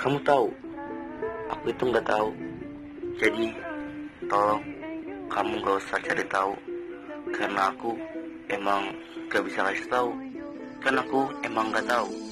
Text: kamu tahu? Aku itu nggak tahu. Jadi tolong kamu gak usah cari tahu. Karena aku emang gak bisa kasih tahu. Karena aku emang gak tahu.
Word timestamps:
kamu 0.00 0.18
tahu? 0.26 0.48
Aku 1.52 1.64
itu 1.70 1.82
nggak 1.86 2.06
tahu. 2.08 2.30
Jadi 3.20 3.46
tolong 4.26 4.62
kamu 5.30 5.52
gak 5.62 5.76
usah 5.82 5.98
cari 6.02 6.24
tahu. 6.26 6.54
Karena 7.34 7.70
aku 7.70 7.90
emang 8.50 8.94
gak 9.30 9.42
bisa 9.46 9.66
kasih 9.70 9.88
tahu. 9.90 10.10
Karena 10.82 11.00
aku 11.02 11.20
emang 11.46 11.70
gak 11.70 11.86
tahu. 11.86 12.23